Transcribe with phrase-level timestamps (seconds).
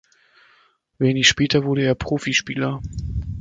[0.97, 2.81] Wenig später wurde er Profispieler.